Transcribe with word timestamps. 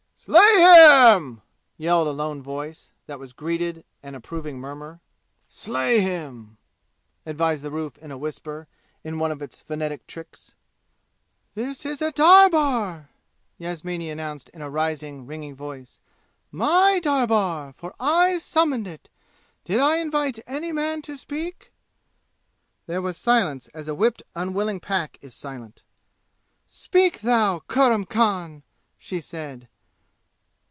"Slay 0.23 0.61
him!" 1.13 1.41
yelled 1.77 2.07
a 2.07 2.11
lone 2.11 2.43
voice, 2.43 2.91
that 3.07 3.17
was 3.17 3.33
greeted 3.33 3.83
an 4.03 4.13
approving 4.13 4.59
murmur. 4.59 4.99
"Slay 5.49 5.99
him!" 5.99 6.57
advised 7.25 7.63
the 7.63 7.71
roof 7.71 7.97
in 7.97 8.11
a 8.11 8.19
whisper, 8.19 8.67
in 9.03 9.17
one 9.17 9.31
of 9.31 9.41
its 9.41 9.61
phonetic 9.63 10.05
tricks. 10.05 10.53
"This 11.55 11.87
is 11.87 12.03
a 12.03 12.11
darbar!" 12.11 13.09
Yasmini 13.57 14.11
announced 14.11 14.49
in 14.49 14.61
a 14.61 14.69
rising, 14.69 15.25
ringing 15.25 15.55
voice. 15.55 15.99
"My 16.51 16.99
darbar, 17.01 17.73
for 17.75 17.95
I 17.99 18.37
summoned 18.37 18.87
it! 18.87 19.09
Did 19.63 19.79
I 19.79 19.95
invite 19.95 20.37
any 20.45 20.71
man 20.71 21.01
to 21.01 21.17
speak?" 21.17 21.73
There 22.85 23.01
was 23.01 23.17
silence, 23.17 23.69
as 23.69 23.87
a 23.87 23.95
whipped 23.95 24.21
unwilling 24.35 24.81
pack 24.81 25.17
is 25.21 25.33
silent. 25.33 25.81
"Speak, 26.67 27.21
thou, 27.21 27.63
Kurram 27.67 28.05
Khan!" 28.05 28.61
she 28.99 29.19
said. 29.19 29.67